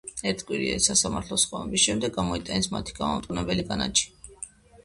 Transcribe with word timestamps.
ერთკვირიანი 0.29 0.81
სასამართლო 0.85 1.37
სხდომების 1.43 1.83
შემდეგ 1.89 2.15
გამოიტანეს 2.17 2.71
მათი 2.77 2.97
გამამტყუნებელი 3.01 3.67
განაჩენი. 3.73 4.35